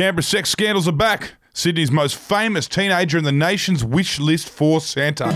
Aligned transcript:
Canberra 0.00 0.22
sex 0.22 0.48
scandals 0.48 0.88
are 0.88 0.92
back. 0.92 1.34
Sydney's 1.52 1.90
most 1.90 2.16
famous 2.16 2.66
teenager 2.66 3.18
in 3.18 3.24
the 3.24 3.32
nation's 3.32 3.84
wish 3.84 4.18
list 4.18 4.48
for 4.48 4.80
Santa. 4.80 5.30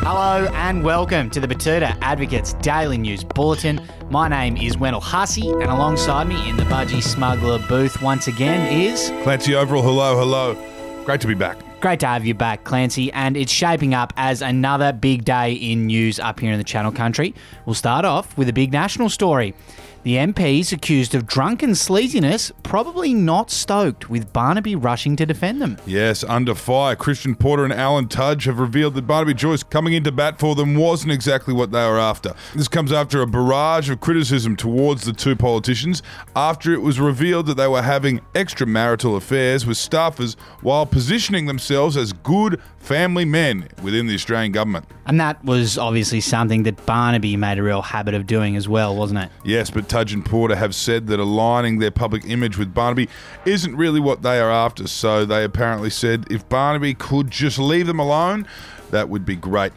Hello 0.00 0.50
and 0.54 0.82
welcome 0.82 1.28
to 1.28 1.38
the 1.38 1.46
Betoota 1.46 1.94
Advocates 2.00 2.54
Daily 2.54 2.96
News 2.96 3.22
Bulletin. 3.22 3.86
My 4.08 4.28
name 4.28 4.56
is 4.56 4.78
Wendell 4.78 5.02
Hussey, 5.02 5.50
and 5.50 5.64
alongside 5.64 6.26
me 6.26 6.48
in 6.48 6.56
the 6.56 6.62
Budgy 6.62 7.02
Smuggler 7.02 7.58
booth 7.68 8.00
once 8.00 8.28
again 8.28 8.66
is. 8.72 9.10
Clancy 9.24 9.52
Overell, 9.52 9.82
hello, 9.82 10.16
hello. 10.16 11.04
Great 11.04 11.20
to 11.20 11.26
be 11.26 11.34
back. 11.34 11.65
Great 11.78 12.00
to 12.00 12.06
have 12.06 12.24
you 12.24 12.32
back, 12.32 12.64
Clancy, 12.64 13.12
and 13.12 13.36
it's 13.36 13.52
shaping 13.52 13.92
up 13.92 14.14
as 14.16 14.40
another 14.40 14.94
big 14.94 15.26
day 15.26 15.52
in 15.52 15.86
news 15.86 16.18
up 16.18 16.40
here 16.40 16.50
in 16.50 16.58
the 16.58 16.64
Channel 16.64 16.90
Country. 16.90 17.34
We'll 17.66 17.74
start 17.74 18.06
off 18.06 18.36
with 18.38 18.48
a 18.48 18.52
big 18.52 18.72
national 18.72 19.10
story. 19.10 19.54
The 20.02 20.14
MPs 20.14 20.72
accused 20.72 21.16
of 21.16 21.26
drunken 21.26 21.70
sleaziness, 21.70 22.52
probably 22.62 23.12
not 23.12 23.50
stoked 23.50 24.08
with 24.08 24.32
Barnaby 24.32 24.76
rushing 24.76 25.16
to 25.16 25.26
defend 25.26 25.60
them. 25.60 25.78
Yes, 25.84 26.22
under 26.22 26.54
fire. 26.54 26.94
Christian 26.94 27.34
Porter 27.34 27.64
and 27.64 27.72
Alan 27.72 28.06
Tudge 28.06 28.44
have 28.44 28.60
revealed 28.60 28.94
that 28.94 29.08
Barnaby 29.08 29.34
Joyce 29.34 29.64
coming 29.64 29.94
into 29.94 30.12
bat 30.12 30.38
for 30.38 30.54
them 30.54 30.76
wasn't 30.76 31.10
exactly 31.10 31.52
what 31.52 31.72
they 31.72 31.84
were 31.84 31.98
after. 31.98 32.34
This 32.54 32.68
comes 32.68 32.92
after 32.92 33.20
a 33.20 33.26
barrage 33.26 33.90
of 33.90 34.00
criticism 34.00 34.54
towards 34.54 35.02
the 35.02 35.12
two 35.12 35.34
politicians 35.34 36.04
after 36.36 36.72
it 36.72 36.82
was 36.82 37.00
revealed 37.00 37.46
that 37.46 37.56
they 37.56 37.66
were 37.66 37.82
having 37.82 38.20
extramarital 38.34 39.16
affairs 39.16 39.66
with 39.66 39.76
staffers 39.76 40.38
while 40.62 40.86
positioning 40.86 41.46
themselves 41.46 41.65
as 41.70 42.12
good 42.12 42.60
family 42.78 43.24
men 43.24 43.68
within 43.82 44.06
the 44.06 44.14
Australian 44.14 44.52
government. 44.52 44.86
And 45.06 45.20
that 45.20 45.44
was 45.44 45.76
obviously 45.76 46.20
something 46.20 46.62
that 46.64 46.84
Barnaby 46.86 47.36
made 47.36 47.58
a 47.58 47.62
real 47.62 47.82
habit 47.82 48.14
of 48.14 48.26
doing 48.26 48.56
as 48.56 48.68
well, 48.68 48.94
wasn't 48.94 49.20
it? 49.20 49.30
Yes, 49.44 49.70
but 49.70 49.88
Tudge 49.88 50.12
and 50.12 50.24
Porter 50.24 50.56
have 50.56 50.74
said 50.74 51.06
that 51.08 51.18
aligning 51.18 51.78
their 51.78 51.90
public 51.90 52.24
image 52.26 52.56
with 52.56 52.72
Barnaby 52.72 53.08
isn't 53.44 53.76
really 53.76 54.00
what 54.00 54.22
they 54.22 54.38
are 54.38 54.50
after. 54.50 54.86
So 54.86 55.24
they 55.24 55.44
apparently 55.44 55.90
said 55.90 56.26
if 56.30 56.48
Barnaby 56.48 56.94
could 56.94 57.30
just 57.30 57.58
leave 57.58 57.86
them 57.86 57.98
alone, 57.98 58.46
that 58.90 59.08
would 59.08 59.24
be 59.24 59.36
great. 59.36 59.72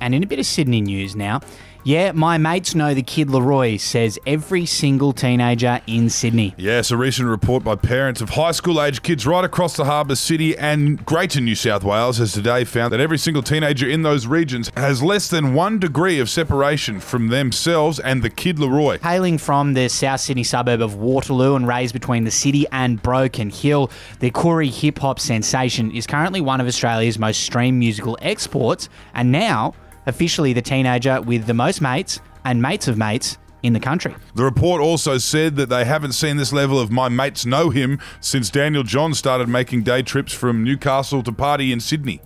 And 0.00 0.14
in 0.14 0.22
a 0.22 0.26
bit 0.26 0.38
of 0.38 0.46
Sydney 0.46 0.80
news 0.80 1.14
now, 1.14 1.40
yeah, 1.82 2.12
my 2.12 2.36
mates 2.36 2.74
know 2.74 2.92
the 2.92 3.02
kid 3.02 3.28
LAROI, 3.28 3.80
says 3.80 4.18
every 4.26 4.66
single 4.66 5.12
teenager 5.12 5.80
in 5.86 6.10
Sydney. 6.10 6.54
Yes, 6.58 6.90
a 6.90 6.96
recent 6.96 7.28
report 7.28 7.64
by 7.64 7.76
parents 7.76 8.20
of 8.20 8.30
high 8.30 8.50
school 8.50 8.82
age 8.82 9.02
kids 9.02 9.26
right 9.26 9.44
across 9.44 9.76
the 9.76 9.86
harbour 9.86 10.14
city 10.14 10.56
and 10.58 11.04
Greater 11.06 11.40
New 11.40 11.54
South 11.54 11.82
Wales 11.82 12.18
has 12.18 12.32
today 12.32 12.64
found 12.64 12.92
that 12.92 13.00
every 13.00 13.18
single 13.18 13.42
teenager 13.42 13.88
in 13.88 14.02
those 14.02 14.26
regions 14.26 14.70
has 14.76 15.02
less 15.02 15.28
than 15.28 15.54
one 15.54 15.78
degree 15.78 16.20
of 16.20 16.28
separation 16.28 17.00
from 17.00 17.28
themselves 17.28 17.98
and 17.98 18.22
the 18.22 18.30
kid 18.30 18.58
LAROI. 18.58 19.00
Hailing 19.00 19.38
from 19.38 19.74
the 19.74 19.88
South 19.88 20.20
Sydney 20.20 20.44
suburb 20.44 20.82
of 20.82 20.96
Waterloo 20.96 21.56
and 21.56 21.66
raised 21.66 21.94
between 21.94 22.24
the 22.24 22.30
city 22.30 22.66
and 22.72 23.02
Broken 23.02 23.48
Hill, 23.48 23.90
the 24.18 24.30
Koori 24.30 24.70
hip 24.70 24.98
hop 24.98 25.18
sensation 25.18 25.90
is 25.92 26.06
currently 26.06 26.40
one 26.40 26.60
of 26.60 26.66
Australia's 26.66 27.18
most 27.18 27.42
streamed 27.42 27.78
musical 27.78 28.18
exports, 28.20 28.88
and 29.14 29.32
now 29.32 29.74
officially 30.06 30.52
the 30.52 30.62
teenager 30.62 31.20
with 31.20 31.46
the 31.46 31.54
most 31.54 31.80
mates 31.80 32.20
and 32.44 32.60
mates 32.60 32.88
of 32.88 32.96
mates 32.96 33.38
in 33.62 33.72
the 33.72 33.80
country. 33.80 34.14
The 34.34 34.44
report 34.44 34.80
also 34.80 35.18
said 35.18 35.56
that 35.56 35.68
they 35.68 35.84
haven't 35.84 36.12
seen 36.12 36.36
this 36.36 36.52
level 36.52 36.78
of 36.78 36.90
my 36.90 37.08
mates 37.08 37.44
know 37.44 37.70
him 37.70 37.98
since 38.20 38.50
Daniel 38.50 38.82
Johns 38.82 39.18
started 39.18 39.48
making 39.48 39.82
day 39.82 40.02
trips 40.02 40.32
from 40.32 40.64
Newcastle 40.64 41.22
to 41.22 41.32
party 41.32 41.72
in 41.72 41.80
Sydney. 41.80 42.20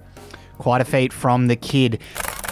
Quite 0.58 0.80
a 0.80 0.84
feat 0.84 1.12
from 1.12 1.48
the 1.48 1.56
kid. 1.56 2.00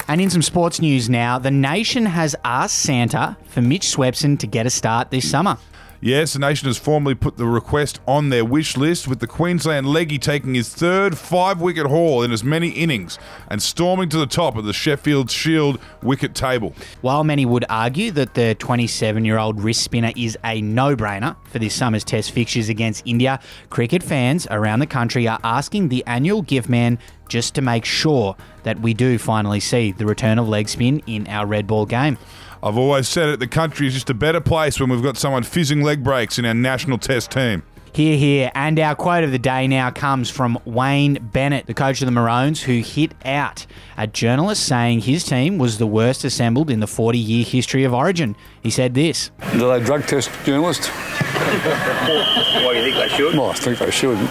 And 0.09 0.21
in 0.21 0.31
some 0.31 0.43
sports 0.43 0.81
news 0.81 1.09
now, 1.09 1.39
the 1.39 1.51
nation 1.51 2.07
has 2.07 2.35
asked 2.45 2.81
Santa 2.81 3.37
for 3.47 3.63
Mitch 3.63 3.87
Swepson 3.87 4.39
to 4.41 4.47
get 4.47 4.67
a 4.67 4.71
start 4.71 5.11
this 5.11 5.31
summer. 5.31 5.57
Yes, 6.05 6.33
the 6.33 6.41
nation 6.41 6.67
has 6.67 6.79
formally 6.79 7.15
put 7.15 7.37
the 7.37 7.47
request 7.47 8.01
on 8.09 8.31
their 8.31 8.45
wish 8.45 8.77
list, 8.77 9.07
with 9.07 9.21
the 9.21 9.29
Queensland 9.29 9.87
leggy 9.87 10.19
taking 10.19 10.55
his 10.55 10.69
third 10.69 11.17
five 11.17 11.61
wicket 11.61 11.87
haul 11.87 12.25
in 12.25 12.33
as 12.33 12.43
many 12.43 12.71
innings 12.71 13.21
and 13.47 13.63
storming 13.63 14.09
to 14.09 14.19
the 14.19 14.27
top 14.27 14.57
of 14.57 14.65
the 14.65 14.73
Sheffield 14.73 15.31
Shield 15.31 15.79
wicket 16.03 16.35
table. 16.35 16.75
While 17.03 17.23
many 17.23 17.47
would 17.47 17.65
argue 17.71 18.11
that 18.11 18.35
the 18.35 18.57
27 18.57 19.25
year 19.25 19.39
old 19.39 19.61
wrist 19.63 19.85
spinner 19.85 20.11
is 20.17 20.37
a 20.45 20.61
no 20.61 20.97
brainer 20.97 21.37
for 21.45 21.61
this 21.61 21.73
summer's 21.73 22.03
Test 22.03 22.33
fixtures 22.33 22.69
against 22.69 23.07
India, 23.07 23.39
cricket 23.71 24.03
fans 24.03 24.49
around 24.51 24.81
the 24.81 24.89
country 24.89 25.29
are 25.29 25.39
asking 25.45 25.89
the 25.89 26.05
annual 26.09 26.43
gift 26.43 26.69
man 26.69 26.99
just 27.29 27.55
to 27.55 27.63
make 27.63 27.85
sure 27.85 28.37
that 28.65 28.81
we 28.81 28.93
do 28.93 29.19
finally 29.19 29.61
see 29.61 29.93
the 29.93 30.05
return 30.05 30.41
of 30.41 30.49
leg 30.49 30.69
spin 30.69 31.01
in 31.07 31.29
our 31.29 31.47
red 31.47 31.69
ball 31.69 31.87
game. 31.87 32.19
I've 32.65 32.79
always 32.79 33.09
said 33.09 33.29
it, 33.29 33.41
the 33.41 33.49
country 33.49 33.89
is 33.89 33.95
just 33.95 34.09
a 34.09 34.15
better 34.15 34.41
place 34.41 34.79
when 34.79 34.89
we've 34.89 35.03
got 35.03 35.17
someone 35.17 35.43
fizzing 35.43 35.83
leg 35.83 36.05
breaks 36.05 36.39
in 36.39 36.45
our 36.45 36.55
national 36.55 36.99
test 36.99 37.33
team. 37.33 37.65
Hear, 37.93 38.17
hear. 38.17 38.51
And 38.55 38.79
our 38.79 38.95
quote 38.95 39.25
of 39.25 39.33
the 39.33 39.39
day 39.39 39.67
now 39.67 39.91
comes 39.91 40.31
from 40.31 40.59
Wayne 40.65 41.19
Bennett, 41.21 41.67
the 41.67 41.75
coach 41.75 42.01
of 42.01 42.07
the 42.07 42.13
Maroons, 42.13 42.63
who 42.63 42.79
hit 42.79 43.13
out 43.25 43.67
at 43.97 44.15
journalists 44.15 44.65
saying 44.65 45.01
his 45.01 45.25
team 45.25 45.59
was 45.59 45.79
the 45.79 45.87
worst 45.87 46.25
assembled 46.25 46.71
in 46.71 46.81
the 46.81 46.87
40 46.87 47.19
year 47.19 47.45
history 47.45 47.85
of 47.85 47.93
Origin. 47.93 48.35
He 48.63 48.71
said 48.71 48.95
this 48.95 49.31
Do 49.53 49.69
they 49.69 49.81
drug 49.81 50.07
test 50.07 50.31
journalists? 50.45 50.89
Why 51.33 52.75
do 52.75 52.79
you 52.79 52.85
think 52.85 52.97
they 52.97 53.17
should? 53.17 53.35
Well, 53.35 53.51
I 53.51 53.55
think 53.55 53.79
they 53.79 53.91
shouldn't. 53.91 54.31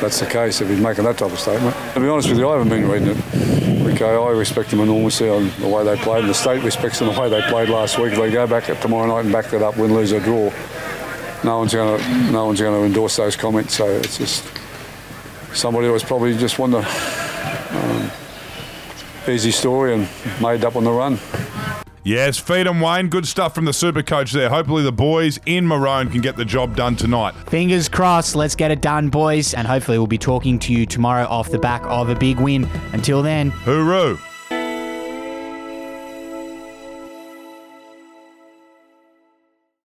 That's 0.00 0.20
the 0.20 0.26
case 0.26 0.60
if 0.60 0.68
he's 0.68 0.80
making 0.80 1.04
that 1.04 1.18
type 1.18 1.32
of 1.32 1.38
statement. 1.38 1.76
To 1.94 2.00
be 2.00 2.08
honest 2.08 2.28
with 2.28 2.38
you, 2.38 2.48
I 2.48 2.52
haven't 2.58 2.68
been 2.68 2.88
reading 2.88 3.08
it. 3.08 3.94
Okay, 3.94 4.14
I 4.14 4.30
respect 4.30 4.70
them 4.70 4.80
enormously 4.80 5.28
on 5.28 5.50
the 5.60 5.68
way 5.68 5.84
they 5.84 5.96
played, 5.96 6.20
and 6.20 6.30
the 6.30 6.34
state 6.34 6.62
respects 6.62 6.98
them 6.98 7.12
the 7.12 7.20
way 7.20 7.28
they 7.28 7.42
played 7.42 7.68
last 7.68 7.98
week. 7.98 8.12
If 8.12 8.18
they 8.18 8.30
go 8.30 8.46
back 8.46 8.64
tomorrow 8.80 9.06
night 9.06 9.24
and 9.24 9.32
back 9.32 9.46
that 9.50 9.62
up, 9.62 9.76
win, 9.76 9.92
lose, 9.92 10.12
or 10.12 10.20
draw, 10.20 10.52
no 11.44 11.58
one's 11.58 11.74
going 11.74 12.00
to 12.00 12.32
no 12.32 12.46
one's 12.46 12.60
going 12.60 12.80
to 12.80 12.86
endorse 12.86 13.16
those 13.16 13.36
comments. 13.36 13.74
So 13.74 13.86
it's 13.86 14.18
just 14.18 14.44
somebody 15.52 15.88
was 15.88 16.02
probably 16.02 16.36
just 16.36 16.58
wanted 16.58 16.84
a 16.84 17.76
um, 17.76 18.10
easy 19.28 19.50
story 19.50 19.94
and 19.94 20.08
made 20.40 20.64
up 20.64 20.76
on 20.76 20.84
the 20.84 20.92
run. 20.92 21.18
Yes, 22.04 22.36
feed 22.36 22.66
'em, 22.66 22.80
Wayne. 22.80 23.08
Good 23.08 23.28
stuff 23.28 23.54
from 23.54 23.64
the 23.64 23.72
super 23.72 24.02
coach 24.02 24.32
there. 24.32 24.48
Hopefully, 24.48 24.82
the 24.82 24.90
boys 24.92 25.38
in 25.46 25.66
Maroon 25.66 26.10
can 26.10 26.20
get 26.20 26.36
the 26.36 26.44
job 26.44 26.74
done 26.74 26.96
tonight. 26.96 27.34
Fingers 27.46 27.88
crossed, 27.88 28.34
let's 28.34 28.56
get 28.56 28.70
it 28.72 28.80
done, 28.80 29.08
boys. 29.08 29.54
And 29.54 29.68
hopefully, 29.68 29.98
we'll 29.98 30.08
be 30.08 30.18
talking 30.18 30.58
to 30.60 30.72
you 30.72 30.84
tomorrow 30.84 31.26
off 31.26 31.50
the 31.50 31.58
back 31.58 31.82
of 31.84 32.08
a 32.08 32.14
big 32.14 32.40
win. 32.40 32.68
Until 32.92 33.22
then, 33.22 33.52
Hooroo! 33.64 34.18